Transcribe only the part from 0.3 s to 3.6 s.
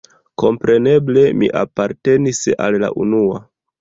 Kompreneble mi apartenis al la unua.